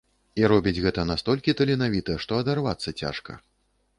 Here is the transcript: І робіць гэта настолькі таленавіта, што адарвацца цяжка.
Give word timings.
І 0.39 0.45
робіць 0.51 0.79
гэта 0.85 1.03
настолькі 1.09 1.55
таленавіта, 1.59 2.17
што 2.23 2.41
адарвацца 2.45 2.97
цяжка. 3.05 3.31